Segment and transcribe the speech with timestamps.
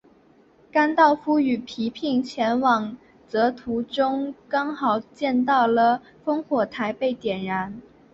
[0.71, 2.97] 甘道夫与皮聘前往
[3.31, 7.79] 刚铎途中正好见到了烽火台被点燃。